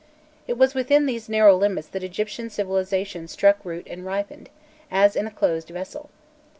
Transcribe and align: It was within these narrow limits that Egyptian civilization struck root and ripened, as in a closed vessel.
It 0.47 0.57
was 0.57 0.73
within 0.73 1.05
these 1.05 1.29
narrow 1.29 1.55
limits 1.55 1.87
that 1.89 2.01
Egyptian 2.03 2.49
civilization 2.49 3.27
struck 3.27 3.63
root 3.63 3.85
and 3.87 4.03
ripened, 4.03 4.49
as 4.89 5.15
in 5.15 5.27
a 5.27 5.31
closed 5.31 5.67
vessel. 5.69 6.09